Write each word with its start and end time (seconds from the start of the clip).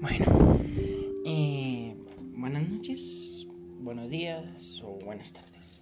Bueno, 0.00 0.58
eh, 1.24 1.96
buenas 2.36 2.68
noches, 2.68 3.46
buenos 3.80 4.10
días 4.10 4.82
o 4.84 4.98
buenas 5.04 5.32
tardes. 5.32 5.80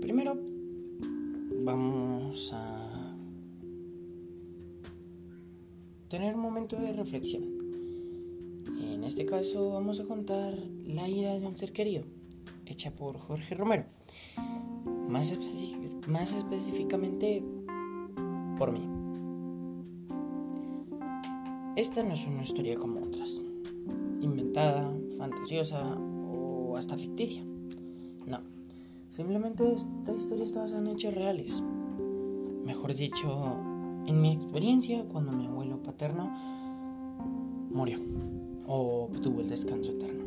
Primero 0.00 0.38
vamos 1.64 2.50
a 2.52 3.16
tener 6.08 6.34
un 6.34 6.40
momento 6.40 6.76
de 6.76 6.92
reflexión. 6.92 7.44
En 8.80 9.04
este 9.04 9.26
caso 9.26 9.70
vamos 9.70 10.00
a 10.00 10.04
contar 10.04 10.54
la 10.84 11.08
ida 11.08 11.38
de 11.38 11.46
un 11.46 11.56
ser 11.56 11.72
querido, 11.72 12.04
hecha 12.66 12.94
por 12.94 13.18
Jorge 13.18 13.54
Romero. 13.54 13.84
Más, 15.08 15.36
más 16.06 16.32
específicamente 16.32 17.42
por 18.56 18.72
mí. 18.72 18.99
Esta 21.80 22.02
no 22.02 22.12
es 22.12 22.26
una 22.26 22.42
historia 22.42 22.76
como 22.76 23.00
otras, 23.00 23.40
inventada, 24.20 24.92
fantasiosa 25.16 25.96
o 25.96 26.76
hasta 26.76 26.98
ficticia. 26.98 27.42
No, 28.26 28.40
simplemente 29.08 29.64
esta 29.72 30.14
historia 30.14 30.44
está 30.44 30.60
basada 30.60 30.82
en 30.82 30.88
hechos 30.88 31.14
reales. 31.14 31.62
Mejor 32.66 32.94
dicho, 32.94 33.56
en 34.06 34.20
mi 34.20 34.34
experiencia 34.34 35.08
cuando 35.08 35.32
mi 35.32 35.46
abuelo 35.46 35.82
paterno 35.82 36.30
murió 37.70 37.98
o 38.66 39.04
obtuvo 39.04 39.40
el 39.40 39.48
descanso 39.48 39.92
eterno. 39.92 40.26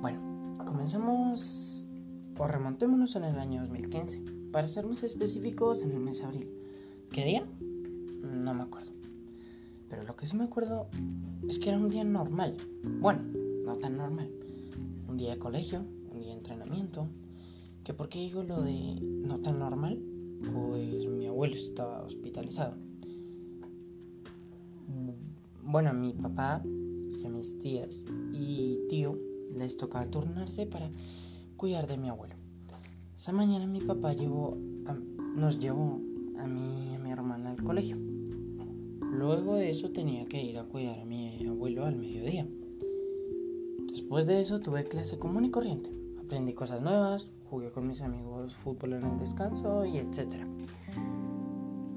Bueno, 0.00 0.56
comenzamos 0.66 1.86
o 2.36 2.48
remontémonos 2.48 3.14
en 3.14 3.22
el 3.26 3.38
año 3.38 3.60
2015, 3.60 4.24
para 4.50 4.66
ser 4.66 4.86
más 4.86 5.04
específicos 5.04 5.84
en 5.84 5.92
el 5.92 6.00
mes 6.00 6.18
de 6.18 6.24
abril. 6.24 6.50
¿Qué 7.12 7.24
día? 7.24 7.46
No 8.22 8.54
me 8.54 8.64
acuerdo. 8.64 8.95
Pero 9.88 10.02
lo 10.02 10.16
que 10.16 10.26
sí 10.26 10.36
me 10.36 10.44
acuerdo 10.44 10.88
es 11.48 11.58
que 11.58 11.70
era 11.70 11.78
un 11.78 11.90
día 11.90 12.04
normal. 12.04 12.56
Bueno, 13.00 13.20
no 13.64 13.76
tan 13.78 13.96
normal. 13.96 14.30
Un 15.08 15.16
día 15.16 15.30
de 15.30 15.38
colegio, 15.38 15.84
un 16.12 16.20
día 16.20 16.28
de 16.28 16.38
entrenamiento. 16.38 17.08
¿Que 17.84 17.94
por 17.94 18.08
qué 18.08 18.18
digo 18.18 18.42
lo 18.42 18.62
de 18.62 19.00
no 19.00 19.38
tan 19.38 19.58
normal? 19.58 20.02
Pues 20.52 21.06
mi 21.06 21.26
abuelo 21.26 21.54
estaba 21.54 22.02
hospitalizado. 22.02 22.74
Bueno, 25.62 25.90
a 25.90 25.92
mi 25.92 26.12
papá 26.12 26.62
y 26.64 27.26
a 27.26 27.28
mis 27.28 27.58
tías 27.58 28.04
y 28.32 28.80
tío 28.88 29.18
les 29.54 29.76
tocaba 29.76 30.10
turnarse 30.10 30.66
para 30.66 30.90
cuidar 31.56 31.86
de 31.86 31.96
mi 31.96 32.08
abuelo. 32.08 32.34
Esa 33.16 33.32
mañana 33.32 33.66
mi 33.66 33.80
papá 33.80 34.12
llevó 34.12 34.56
nos 35.36 35.58
llevó 35.58 36.00
a 36.38 36.46
mí 36.46 36.90
y 36.90 36.94
a 36.94 36.98
mi 36.98 37.10
hermana 37.10 37.50
al 37.50 37.62
colegio. 37.62 38.05
Luego 39.16 39.54
de 39.54 39.70
eso 39.70 39.92
tenía 39.92 40.26
que 40.26 40.42
ir 40.42 40.58
a 40.58 40.64
cuidar 40.64 41.00
a 41.00 41.06
mi 41.06 41.42
abuelo 41.46 41.86
al 41.86 41.96
mediodía. 41.96 42.46
Después 43.90 44.26
de 44.26 44.42
eso 44.42 44.60
tuve 44.60 44.84
clase 44.84 45.18
común 45.18 45.46
y 45.46 45.50
corriente. 45.50 45.90
Aprendí 46.22 46.52
cosas 46.52 46.82
nuevas, 46.82 47.26
jugué 47.48 47.70
con 47.70 47.86
mis 47.86 48.02
amigos 48.02 48.54
fútbol 48.56 48.92
en 48.92 49.04
el 49.04 49.18
descanso 49.18 49.86
y 49.86 49.96
etc. 49.96 50.34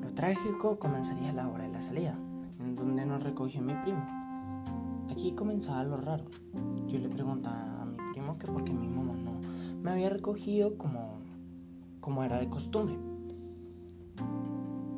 Lo 0.00 0.14
trágico 0.14 0.78
comenzaría 0.78 1.32
la 1.32 1.48
hora 1.48 1.64
de 1.64 1.72
la 1.72 1.82
salida, 1.82 2.16
en 2.60 2.76
donde 2.76 3.04
nos 3.04 3.20
recogió 3.20 3.62
mi 3.62 3.74
primo. 3.82 4.06
Aquí 5.10 5.32
comenzaba 5.32 5.82
lo 5.82 5.96
raro. 5.96 6.24
Yo 6.86 7.00
le 7.00 7.08
preguntaba 7.08 7.82
a 7.82 7.84
mi 7.84 7.96
primo 8.12 8.38
que 8.38 8.46
por 8.46 8.62
qué 8.62 8.72
mi 8.72 8.86
mamá 8.86 9.14
no 9.14 9.40
me 9.82 9.90
había 9.90 10.10
recogido 10.10 10.78
como, 10.78 11.18
como 11.98 12.22
era 12.22 12.38
de 12.38 12.48
costumbre. 12.48 12.96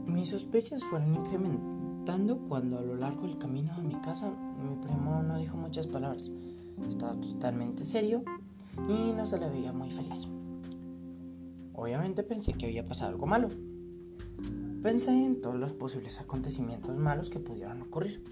Mis 0.04 0.28
sospechas 0.28 0.84
fueron 0.84 1.12
incrementando 2.10 2.48
cuando 2.48 2.78
a 2.78 2.82
lo 2.82 2.96
largo 2.96 3.22
del 3.22 3.38
camino 3.38 3.72
a 3.72 3.80
mi 3.80 3.94
casa 4.00 4.30
mi 4.30 4.74
primo 4.76 5.22
no 5.22 5.38
dijo 5.38 5.56
muchas 5.56 5.86
palabras. 5.86 6.30
Estaba 6.88 7.14
totalmente 7.20 7.84
serio 7.84 8.24
y 8.88 9.12
no 9.12 9.26
se 9.26 9.38
le 9.38 9.48
veía 9.48 9.72
muy 9.72 9.90
feliz. 9.90 10.28
Obviamente 11.74 12.22
pensé 12.22 12.52
que 12.52 12.66
había 12.66 12.84
pasado 12.84 13.12
algo 13.12 13.26
malo. 13.26 13.48
Pensé 14.82 15.24
en 15.24 15.40
todos 15.40 15.56
los 15.56 15.72
posibles 15.72 16.20
acontecimientos 16.20 16.96
malos 16.96 17.30
que 17.30 17.38
pudieran 17.38 17.82
ocurrir. 17.82 18.22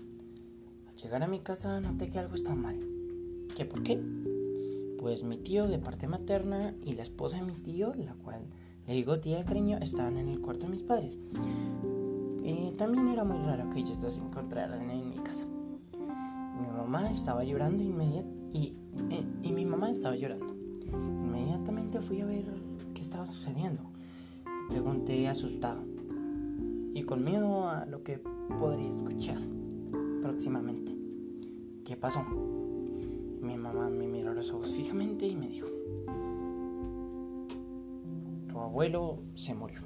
Al 0.88 0.96
llegar 0.96 1.22
a 1.22 1.28
mi 1.28 1.40
casa 1.40 1.80
noté 1.80 2.10
que 2.10 2.18
algo 2.18 2.34
estaba 2.34 2.56
mal. 2.56 2.78
¿Qué 3.54 3.64
por 3.64 3.82
qué? 3.82 4.02
Pues 4.98 5.22
mi 5.22 5.36
tío 5.36 5.68
de 5.68 5.78
parte 5.78 6.08
materna 6.08 6.74
y 6.84 6.94
la 6.94 7.02
esposa 7.02 7.36
de 7.36 7.44
mi 7.44 7.54
tío, 7.54 7.94
la 7.94 8.14
cual 8.14 8.42
le 8.86 8.94
digo 8.94 9.20
tía 9.20 9.38
de 9.38 9.44
cariño, 9.44 9.78
estaban 9.80 10.16
en 10.16 10.28
el 10.28 10.40
cuarto 10.40 10.66
de 10.66 10.72
mis 10.72 10.82
padres. 10.82 11.14
Y 12.48 12.72
también 12.72 13.08
era 13.08 13.24
muy 13.24 13.36
raro 13.44 13.68
que 13.68 13.80
ellos 13.80 14.00
dos 14.00 14.14
se 14.14 14.22
encontraran 14.22 14.88
en 14.88 15.10
mi 15.10 15.16
casa. 15.16 15.44
Mi 15.44 16.66
mamá 16.66 17.10
estaba 17.10 17.44
llorando 17.44 17.82
inmediatamente 17.82 18.58
y, 18.58 18.74
eh, 19.10 19.26
y 19.42 19.52
mi 19.52 19.66
mamá 19.66 19.90
estaba 19.90 20.16
llorando. 20.16 20.56
Inmediatamente 20.90 22.00
fui 22.00 22.22
a 22.22 22.24
ver 22.24 22.46
qué 22.94 23.02
estaba 23.02 23.26
sucediendo. 23.26 23.82
Pregunté 24.70 25.28
asustado 25.28 25.84
y 26.94 27.02
con 27.02 27.22
miedo 27.22 27.68
a 27.68 27.84
lo 27.84 28.02
que 28.02 28.22
podría 28.58 28.92
escuchar 28.92 29.42
próximamente. 30.22 30.96
¿Qué 31.84 31.98
pasó? 31.98 32.24
Mi 33.42 33.58
mamá 33.58 33.90
me 33.90 34.08
miró 34.08 34.32
los 34.32 34.50
ojos 34.52 34.74
fijamente 34.74 35.26
y 35.26 35.36
me 35.36 35.50
dijo, 35.50 35.68
tu 38.48 38.58
abuelo 38.58 39.18
se 39.34 39.52
murió. 39.52 39.80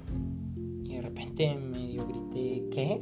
Y 0.85 0.95
de 0.95 1.01
repente 1.01 1.55
medio 1.55 1.82
¿qué? 2.71 2.99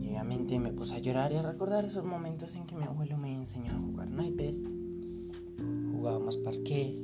Y 0.00 0.08
obviamente 0.08 0.58
me 0.58 0.72
puse 0.72 0.96
a 0.96 0.98
llorar 0.98 1.32
y 1.32 1.36
a 1.36 1.42
recordar 1.42 1.84
esos 1.84 2.04
momentos 2.04 2.54
en 2.56 2.66
que 2.66 2.74
mi 2.74 2.84
abuelo 2.84 3.16
me 3.16 3.34
enseñó 3.34 3.72
a 3.72 3.78
jugar 3.78 4.10
naipes, 4.10 4.64
jugábamos 5.92 6.36
parques, 6.38 7.02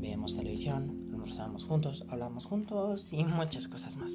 veíamos 0.00 0.36
televisión, 0.36 1.08
almorzábamos 1.12 1.64
juntos, 1.64 2.04
hablábamos 2.08 2.46
juntos 2.46 3.12
y 3.12 3.24
muchas 3.24 3.68
cosas 3.68 3.96
más. 3.96 4.12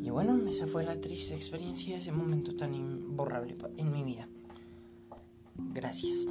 Y 0.00 0.10
bueno, 0.10 0.36
esa 0.48 0.66
fue 0.66 0.84
la 0.84 1.00
triste 1.00 1.34
experiencia, 1.34 1.96
ese 1.96 2.12
momento 2.12 2.56
tan 2.56 2.74
imborrable 2.74 3.56
en 3.76 3.92
mi 3.92 4.02
vida. 4.02 4.28
Gracias. 5.72 6.26